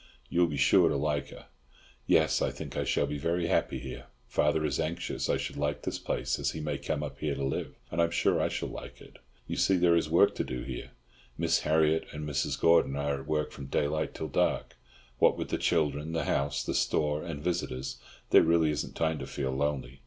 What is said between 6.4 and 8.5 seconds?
he may come up here to live, and I'm sure I